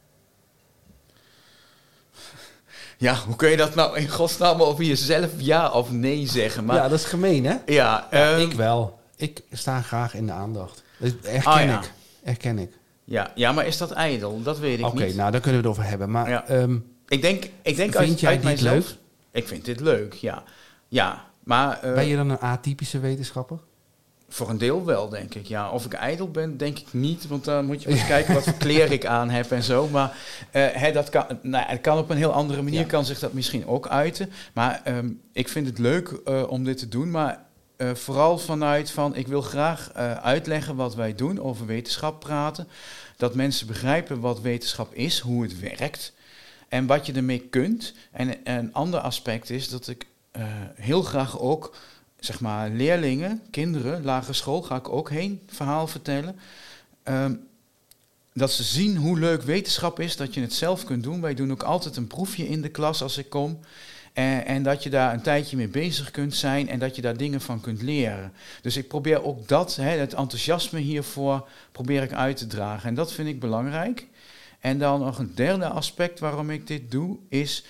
[2.99, 6.65] Ja, hoe kun je dat nou in godsnaam over jezelf ja of nee zeggen?
[6.65, 7.57] Maar, ja, dat is gemeen, hè?
[7.67, 8.99] ja, ehm, ik wel.
[9.17, 10.83] Ik sta graag in de aandacht.
[10.99, 11.81] Dat erken Ah, ja.
[12.25, 12.45] ik.
[12.45, 12.71] Ik.
[13.05, 14.43] ja, ja, maar is dat ijdel?
[14.43, 15.17] Dat weet ik Oké, niet.
[15.17, 16.11] nou, daar kunnen we het over hebben.
[16.11, 16.47] Maar Ja.
[16.47, 16.77] ehm,
[17.09, 18.97] ik denk, ik denk Vind uit, jij uit dit mijzelf- leuk?
[19.31, 20.43] Ik vind dit leuk, ja.
[20.89, 23.59] Ja, maar eh, ben je dan een atypische wetenschapper?
[24.29, 25.47] Voor een deel wel, denk ik.
[25.47, 27.27] Ja, of ik ijdel ben, denk ik niet.
[27.27, 29.89] Want dan moet je eens kijken wat voor kleren ik aan heb en zo.
[29.89, 30.17] Maar
[30.51, 32.87] hè, dat kan, nou, het kan op een heel andere manier, Ja.
[32.87, 34.31] kan zich dat misschien ook uiten.
[34.53, 37.11] Maar ehm, ik vind het leuk eh, om dit te doen.
[37.11, 37.45] Maar
[37.77, 42.69] eh, vooral vanuit van, ik wil graag uitleggen wat wij doen, over wetenschap praten.
[43.17, 46.13] Dat mensen begrijpen wat wetenschap is, hoe het werkt
[46.69, 47.95] en wat je ermee kunt.
[48.13, 50.07] En een ander aspect is dat ik
[50.75, 51.75] heel graag ook
[52.21, 56.37] zeg maar, leerlingen, kinderen, lagere school, ga ik ook heen verhaal vertellen.
[57.03, 57.35] Ehm,
[58.33, 61.21] dat ze zien hoe leuk wetenschap is, dat je het zelf kunt doen.
[61.21, 63.61] Wij doen ook altijd een proefje in de klas als ik kom.
[64.13, 67.17] En, en dat je daar een tijdje mee bezig kunt zijn en dat je daar
[67.17, 68.33] dingen van kunt leren.
[68.63, 72.89] Dus ik probeer ook dat, hè, het enthousiasme hiervoor, probeer ik uit te dragen.
[72.89, 74.07] En dat vind ik belangrijk.
[74.61, 77.65] En dan nog een derde aspect waarom ik dit doe, is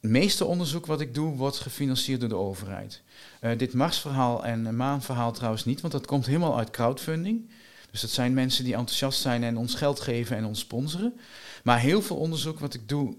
[0.00, 3.02] meeste onderzoek wat ik doe, wordt gefinancierd door de overheid.
[3.40, 7.50] Eh, dit Marsverhaal en Maanverhaal trouwens niet, want dat komt helemaal uit crowdfunding.
[7.90, 11.20] Dus dat zijn mensen die enthousiast zijn en ons geld geven en ons sponsoren.
[11.62, 13.16] Maar heel veel onderzoek wat ik doe,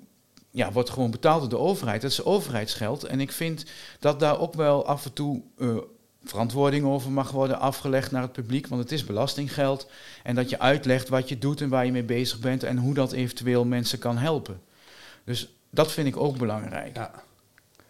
[0.51, 2.01] ja, wordt gewoon betaald door de overheid.
[2.01, 3.03] Dat is overheidsgeld.
[3.03, 3.65] En ik vind
[3.99, 5.77] dat daar ook wel af en toe eh,
[6.23, 9.87] verantwoording over mag worden afgelegd naar het publiek, want het is belastinggeld.
[10.23, 12.93] En dat je uitlegt wat je doet en waar je mee bezig bent en hoe
[12.93, 14.61] dat eventueel mensen kan helpen.
[15.23, 16.95] Dus dat vind ik ook belangrijk.
[16.95, 17.11] Ja.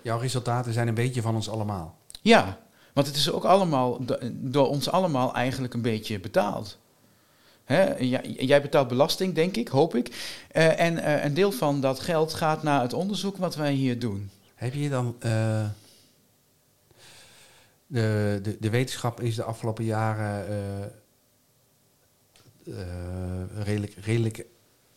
[0.01, 1.97] Jouw resultaten zijn een beetje van ons allemaal.
[2.21, 2.59] Ja,
[2.93, 6.77] want het is ook allemaal do- door ons allemaal eigenlijk een beetje betaald.
[7.63, 7.95] Hè?
[8.23, 10.37] Jij, betaalt belasting, denk ik, hoop ik.
[10.51, 13.99] Eh, en eh, een deel van dat geld gaat naar het onderzoek wat wij hier
[13.99, 14.29] doen.
[14.55, 15.15] Heb je dan...
[15.19, 15.65] eh,
[17.87, 20.45] de, de, de wetenschap is de afgelopen jaren
[23.63, 24.45] redelijk, redelijk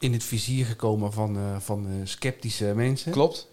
[0.02, 3.12] in het vizier gekomen van, eh, van eh, sceptische mensen.
[3.12, 3.48] Klopt.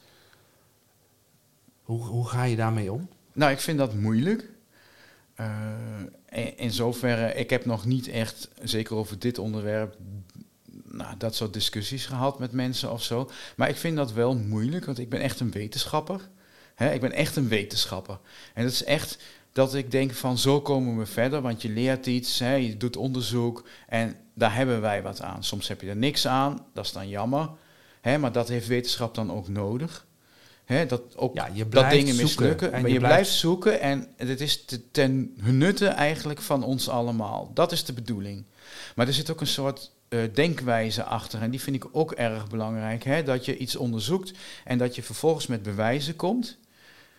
[1.84, 3.10] Hoe, hoe ga je daarmee om?
[3.34, 4.50] Nou, ik vind dat moeilijk.
[5.36, 5.72] Eh,
[6.56, 9.98] in, zoverre, ik heb nog niet echt, zeker over dit onderwerp,
[10.84, 13.30] nou, dat soort discussies gehad met mensen of zo.
[13.56, 16.30] Maar ik vind dat wel moeilijk, want ik ben echt een wetenschapper.
[16.78, 18.20] Ik ben echt een wetenschapper.
[18.54, 19.18] En dat is echt
[19.60, 22.98] dat ik denk van zo komen we verder, want je leert iets, hè, je doet
[22.98, 25.44] onderzoek en daar hebben wij wat aan.
[25.44, 27.50] Soms heb je er niks aan, dat is dan jammer.
[28.02, 30.08] Hè, maar dat heeft wetenschap dan ook nodig.
[30.66, 32.24] Hè, dat ook Ja, je dat dingen zoeken.
[32.26, 32.72] mislukken.
[32.72, 36.64] En Maar je je, blijft- blijft zoeken en het is te- ten nutte eigenlijk van
[36.64, 37.52] ons allemaal.
[37.54, 38.44] Dat is de bedoeling.
[38.96, 42.48] Maar er zit ook een soort eh, denkwijze achter en die vind ik ook erg
[42.50, 43.04] belangrijk.
[43.04, 43.24] Hè?
[43.24, 44.32] Dat je iets onderzoekt
[44.66, 46.58] en dat je vervolgens met bewijzen komt.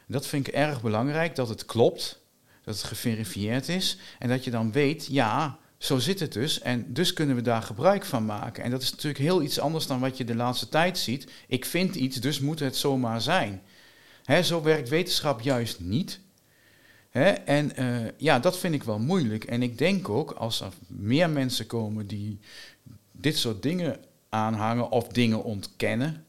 [0.06, 2.19] Dat vind ik erg belangrijk, dat het klopt,
[2.64, 6.92] dat het geverifieerd is en dat je dan weet, ja, zo zit het dus en
[6.92, 8.64] dus kunnen we daar gebruik van maken.
[8.64, 11.30] En dat is natuurlijk heel iets anders dan wat je de laatste tijd ziet.
[11.46, 13.62] Ik vind iets, dus moet het zomaar zijn.
[14.24, 16.20] Hè, zo werkt wetenschap juist niet.
[17.10, 19.44] Hè, en uh, ja, dat vind ik wel moeilijk.
[19.44, 22.38] En ik denk ook, als er meer mensen komen die
[23.12, 26.24] dit soort dingen aanhangen of dingen ontkennen,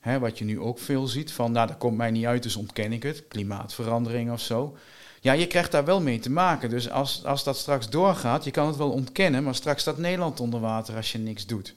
[0.00, 2.56] hè, wat je nu ook veel ziet, van nou dat komt mij niet uit, dus
[2.56, 4.76] ontken ik het, klimaatverandering of zo.
[5.26, 6.70] Ja, je krijgt daar wel mee te maken.
[6.70, 10.40] Dus als, als dat straks doorgaat, je kan het wel ontkennen, maar straks staat Nederland
[10.40, 11.74] onder water als je niks doet.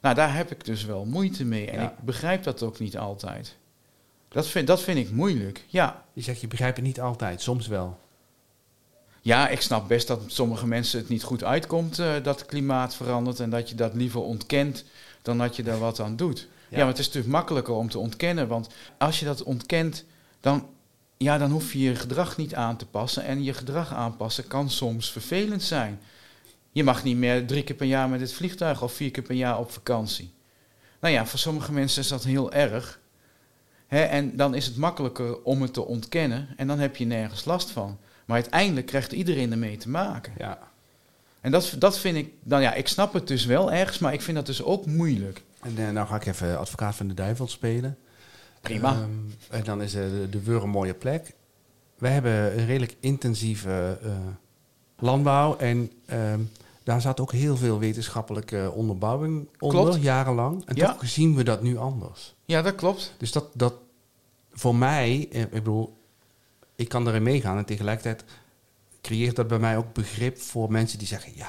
[0.00, 1.70] Nou, daar heb ik dus wel moeite mee.
[1.70, 3.56] En ik begrijp dat ook niet altijd.
[4.28, 6.04] Dat vind, dat vind ik moeilijk, ja.
[6.12, 7.98] Je zegt, je begrijpt het niet altijd, soms wel.
[9.20, 12.94] Ja, ik snap best dat sommige mensen het niet goed uitkomt uh, dat het klimaat
[12.94, 14.84] verandert en dat je dat liever ontkent
[15.22, 16.48] dan dat je daar wat aan doet.
[16.68, 16.78] Ja.
[16.78, 18.68] maar het is natuurlijk makkelijker om te ontkennen, want
[18.98, 20.04] als je dat ontkent,
[20.40, 20.68] dan,
[21.22, 23.24] ja, dan hoef je je gedrag niet aan te passen.
[23.24, 26.00] En je gedrag aanpassen kan soms vervelend zijn.
[26.72, 29.34] Je mag niet meer drie keer per jaar met het vliegtuig of vier keer per
[29.34, 30.32] jaar op vakantie.
[31.00, 33.00] Nou ja, voor sommige mensen is dat heel erg.
[33.86, 37.44] Hè, en dan is het makkelijker om het te ontkennen en dan heb je nergens
[37.44, 37.98] last van.
[38.24, 40.32] Maar uiteindelijk krijgt iedereen ermee te maken.
[40.38, 40.58] Ja.
[41.40, 44.22] En dat, dat vind ik, nou ja, ik snap het dus wel ergens, maar ik
[44.22, 45.42] vind dat dus ook moeilijk.
[45.60, 47.98] En uh, nou ga ik even advocaat van de duivel spelen.
[48.60, 49.02] Prima.
[49.02, 51.34] Um, en dan is de, de Weur een mooie plek.
[51.98, 54.10] Wij hebben een redelijk intensieve uh,
[54.98, 56.50] landbouw en um,
[56.82, 60.02] daar zat ook heel veel wetenschappelijke onderbouwing onder, klopt.
[60.02, 60.66] jarenlang.
[60.66, 60.92] En Ja.
[60.92, 62.34] toch zien we dat nu anders.
[62.44, 63.14] Ja, dat klopt.
[63.18, 63.74] Dus dat, dat
[64.52, 65.96] voor mij, eh, ik bedoel,
[66.76, 68.24] ik kan erin meegaan en tegelijkertijd
[69.00, 71.48] creëert dat bij mij ook begrip voor mensen die zeggen, ja,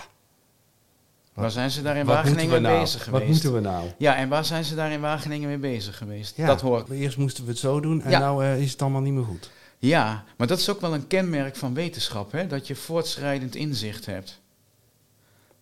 [1.34, 2.80] Waar zijn ze daar in wat Wageningen mee nou?
[2.80, 3.32] bezig Wat geweest?
[3.44, 3.88] moeten we nou?
[3.98, 6.38] Ja, en waar zijn ze daar in Wageningen mee bezig geweest?
[6.38, 6.89] Ja, Dat hoor ik.
[6.89, 8.20] Eerst moesten we het zo doen en Ja.
[8.20, 9.50] nou eh, is het allemaal niet meer goed.
[9.80, 12.48] Ja, maar dat is ook wel een kenmerk van wetenschap, hè?
[12.48, 14.39] dat je voortschrijdend inzicht hebt.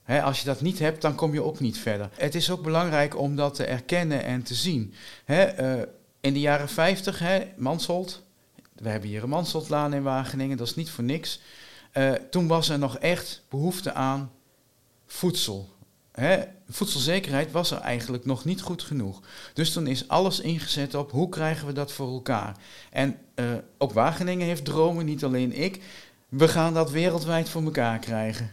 [0.03, 2.09] Hè, als je dat niet hebt, dan kom je ook niet verder.
[2.17, 4.93] Het is ook belangrijk om dat te erkennen en te zien.
[5.25, 5.87] Hè, eh,
[6.21, 8.21] in de jaren 50, hè, Mansholt,
[8.75, 11.39] we hebben hier een Mansholtlaan in Wageningen, dat is niet voor niks.
[11.91, 14.31] Eh, toen was er nog echt behoefte aan
[15.11, 15.69] voedsel.
[16.11, 19.21] Hè, voedselzekerheid was er eigenlijk nog niet goed genoeg.
[19.53, 22.57] Dus toen is alles ingezet op hoe krijgen we dat voor elkaar.
[22.91, 23.45] En eh,
[23.77, 25.81] ook Wageningen heeft dromen, niet alleen ik.
[26.29, 28.51] We gaan dat wereldwijd voor elkaar krijgen.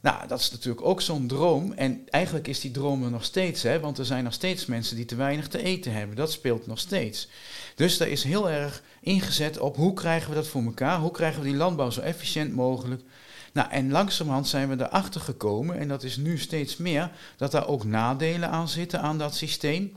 [0.00, 1.72] Nou, dat is natuurlijk ook zo'n droom.
[1.72, 4.96] En eigenlijk is die droom er nog steeds, hè, want er zijn nog steeds mensen
[4.96, 6.16] die te weinig te eten hebben.
[6.16, 7.28] Dat speelt nog steeds.
[7.74, 10.98] Dus daar is heel erg ingezet op hoe krijgen we dat voor elkaar?
[10.98, 13.02] Hoe krijgen we die landbouw zo efficiënt mogelijk?
[13.56, 17.66] Nou, en langzamerhand zijn we erachter gekomen, en dat is nu steeds meer, dat daar
[17.66, 19.94] ook nadelen aan zitten aan dat systeem.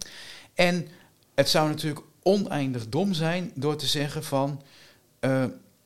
[0.53, 0.87] En
[1.35, 4.61] het zou natuurlijk oneindig dom zijn door te zeggen van,
[5.19, 5.43] eh,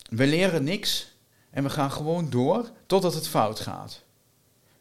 [0.09, 1.15] we leren niks
[1.49, 4.01] en we gaan gewoon door totdat het fout gaat.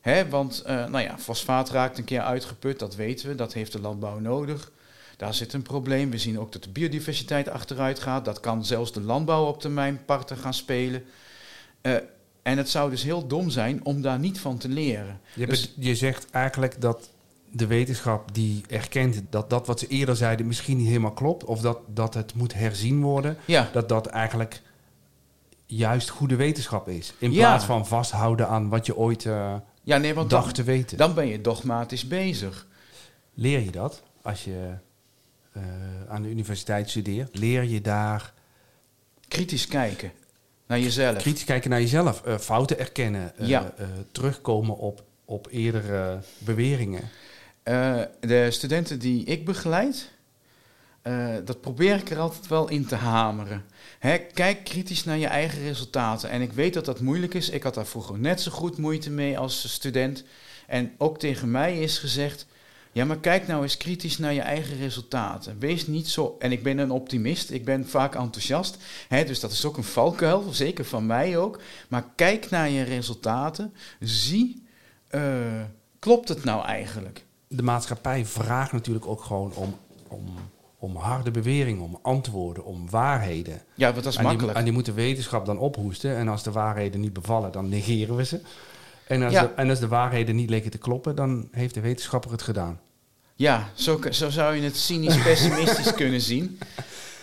[0.00, 3.72] Hè, want, eh, nou ja, fosfaat raakt een keer uitgeput, dat weten we, dat heeft
[3.72, 4.72] de landbouw nodig.
[5.16, 6.10] Daar zit een probleem.
[6.10, 8.24] We zien ook dat de biodiversiteit achteruit gaat.
[8.24, 11.04] Dat kan zelfs de landbouw op termijn parten gaan spelen.
[11.82, 11.96] Uh,
[12.42, 15.20] en het zou dus heel dom zijn om daar niet van te leren.
[15.34, 17.10] Je, Dus- je zegt eigenlijk dat
[17.50, 21.60] de wetenschap die erkent dat dat wat ze eerder zeiden misschien niet helemaal klopt, of
[21.60, 24.62] dat, dat het moet herzien worden, Ja, dat dat eigenlijk
[25.66, 27.14] juist goede wetenschap is.
[27.18, 27.38] In Ja.
[27.38, 30.96] plaats van vasthouden aan wat je ooit eh, ja nee, want dacht dan, te weten.
[30.96, 32.66] dan ben je dogmatisch bezig.
[33.34, 34.70] Leer je dat als je
[35.52, 35.62] eh,
[36.08, 37.38] aan de universiteit studeert?
[37.38, 38.32] Leer je daar
[39.28, 40.12] Kritisch kijken
[40.72, 41.16] naar jezelf.
[41.16, 43.72] kritisch kijken naar jezelf, eh, fouten erkennen, eh, Ja.
[43.76, 47.02] eh, terugkomen op, op eerdere beweringen?
[48.20, 50.10] De studenten die ik begeleid,
[51.44, 53.64] dat probeer ik er altijd wel in te hameren.
[53.98, 56.30] Hè, kijk kritisch naar je eigen resultaten.
[56.30, 57.48] En ik weet dat dat moeilijk is.
[57.50, 60.24] Ik had daar vroeger net zo goed moeite mee als student.
[60.66, 62.46] En ook tegen mij is gezegd:
[62.92, 65.58] ja, maar kijk nou eens kritisch naar je eigen resultaten.
[65.58, 66.36] Wees niet zo.
[66.38, 68.76] En ik ben een optimist, ik ben vaak enthousiast.
[69.08, 71.60] Hè, dus dat is ook een valkuil, zeker van mij ook.
[71.88, 73.72] Maar kijk naar je resultaten.
[74.00, 74.62] Zie,
[75.08, 75.22] eh,
[75.98, 77.24] klopt het nou eigenlijk?
[77.48, 79.74] De maatschappij vraagt natuurlijk ook gewoon om,
[80.08, 80.24] om,
[80.78, 83.62] om harde beweringen, om antwoorden, om waarheden.
[83.74, 84.58] Ja, want dat is En die, makkelijk.
[84.58, 86.16] en die moet de wetenschap dan ophoesten.
[86.16, 88.40] En als de waarheden niet bevallen, dan negeren we ze.
[89.06, 89.42] En als, Ja.
[89.42, 92.80] de, en als de waarheden niet leken te kloppen, dan heeft de wetenschapper het gedaan.
[93.34, 96.58] Ja, zo, zo zou je het cynisch pessimistisch kunnen zien.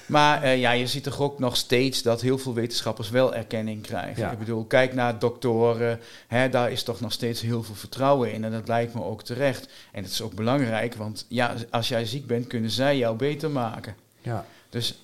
[0.05, 3.81] Maar eh, ja, je ziet toch ook nog steeds dat heel veel wetenschappers wel erkenning
[3.81, 4.23] krijgen.
[4.23, 4.31] Ja.
[4.31, 8.43] Ik bedoel, kijk naar doktoren, hè, daar is toch nog steeds heel veel vertrouwen in.
[8.43, 9.69] En dat lijkt me ook terecht.
[9.91, 13.51] En het is ook belangrijk, want ja, als jij ziek bent, kunnen zij jou beter
[13.51, 13.95] maken.
[14.21, 14.45] Ja.
[14.69, 14.99] Dus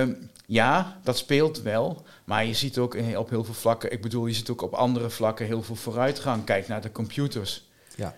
[0.00, 0.12] Ehm,
[0.46, 2.04] ja, dat speelt wel.
[2.24, 4.72] Maar je ziet ook in- op heel veel vlakken, ik bedoel, je ziet ook op
[4.74, 6.44] andere vlakken heel veel vooruitgang.
[6.44, 7.68] Kijk naar de computers.
[7.96, 8.14] Ja.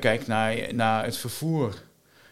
[0.00, 1.82] Kijk naar, naar het vervoer.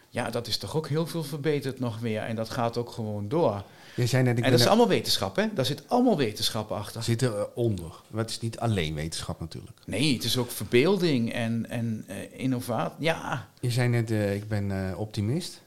[0.09, 2.21] Ja, dat is toch ook heel veel verbeterd nog weer.
[2.21, 3.63] En dat gaat ook gewoon door.
[3.95, 5.45] Je zei net, ik en dat is er- allemaal wetenschap, hè?
[5.53, 7.03] Daar zit allemaal wetenschap achter.
[7.03, 7.91] zit eronder.
[8.09, 9.77] Maar het is niet alleen wetenschap natuurlijk.
[9.85, 12.95] Nee, het is ook verbeelding en, en eh, innovatie.
[13.05, 15.61] Ja, Je zei net, eh, ik ben eh, optimist.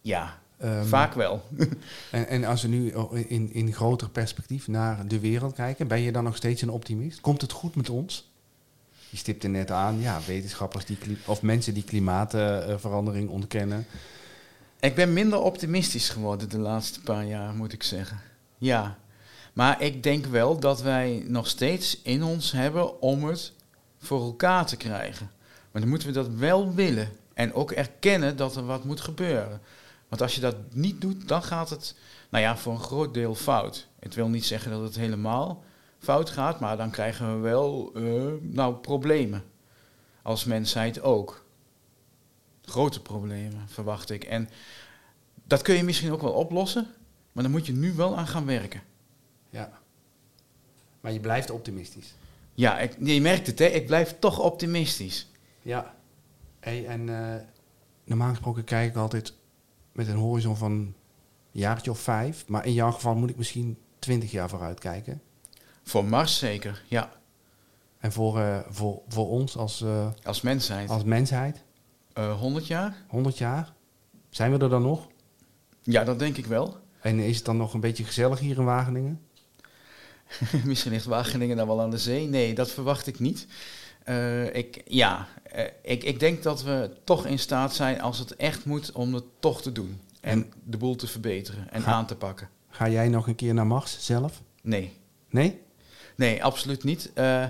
[0.00, 1.42] ja, Ehm, vaak wel.
[2.10, 2.92] En, en als we nu
[3.28, 7.20] in, in groter perspectief naar de wereld kijken, ben je dan nog steeds een optimist?
[7.20, 8.30] Komt het goed met ons?
[9.10, 13.86] Je stipte net aan, ja, wetenschappers die of mensen die klimaatverandering ontkennen.
[14.80, 18.20] Ik ben minder optimistisch geworden de laatste paar jaar, moet ik zeggen.
[18.58, 18.98] Ja,
[19.52, 23.52] maar ik denk wel dat wij nog steeds in ons hebben om het
[23.98, 25.30] voor elkaar te krijgen.
[25.70, 29.60] Maar dan moeten we dat wel willen en ook erkennen dat er wat moet gebeuren.
[30.08, 31.94] Want als je dat niet doet, dan gaat het,
[32.30, 33.88] nou ja, voor een groot deel fout.
[34.00, 35.64] Het wil niet zeggen dat het helemaal
[35.98, 39.44] fout gaat, maar dan krijgen we wel, eh, nou, problemen.
[40.22, 41.46] Als mensheid ook.
[42.62, 44.24] Grote problemen, verwacht ik.
[44.24, 44.48] En
[45.44, 46.86] dat kun je misschien ook wel oplossen,
[47.32, 48.82] maar dan moet je nu wel aan gaan werken.
[49.50, 49.78] Ja.
[51.00, 52.14] Maar je blijft optimistisch.
[52.54, 53.64] Ja, ik, je merkt het, hè?
[53.64, 55.26] ik blijf toch optimistisch.
[55.62, 55.94] Ja.
[56.60, 57.42] Hey, en eh,
[58.04, 59.32] normaal gesproken kijk ik altijd
[59.98, 60.94] met een horizon van een
[61.50, 62.44] jaartje of vijf.
[62.46, 65.22] Maar in jouw geval moet ik misschien twintig jaar vooruit kijken.
[65.82, 67.12] Voor Mars zeker, ja.
[67.98, 70.88] En voor, eh, voor, voor ons als, eh, Als mensheid.
[70.88, 71.64] als mensheid,
[72.12, 73.04] Eh 100 jaar?
[73.08, 73.72] 100 jaar,
[74.30, 75.08] zijn we er dan nog?
[75.82, 76.76] Ja, dat denk ik wel.
[77.00, 79.20] En is het dan nog een beetje gezellig hier in Wageningen?
[80.64, 82.26] Misschien ligt Wageningen dan wel aan de zee.
[82.26, 83.46] Nee, dat verwacht ik niet.
[84.52, 88.64] Ik, ja, eh, ik, ik denk dat we toch in staat zijn, als het echt
[88.64, 90.00] moet, om het toch te doen.
[90.20, 92.48] En de boel te verbeteren en Ga- aan te pakken.
[92.70, 94.42] Ga jij nog een keer naar Mars zelf?
[94.62, 94.92] Nee,
[95.30, 95.60] Nee?
[96.16, 97.10] nee, absoluut niet.
[97.14, 97.44] Eh,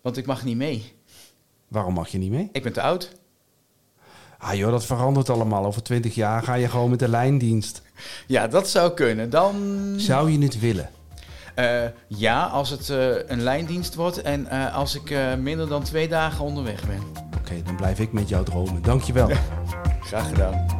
[0.00, 0.92] want ik mag niet mee.
[1.68, 2.48] Waarom mag je niet mee?
[2.52, 3.12] Ik ben te oud.
[4.38, 5.64] Ah joh, dat verandert allemaal.
[5.64, 7.82] Over 20 jaar ga je gewoon met de lijndienst.
[8.26, 9.30] Ja, dat zou kunnen.
[9.30, 9.54] Dan.
[9.96, 10.90] Zou je het willen?
[11.60, 12.96] Eh, ja, als het eh,
[13.26, 17.02] een lijndienst wordt en eh, als ik minder dan twee dagen onderweg ben.
[17.38, 18.82] Oké, dan blijf ik met jou dromen.
[18.82, 19.28] Dankjewel.
[20.08, 20.79] Graag gedaan.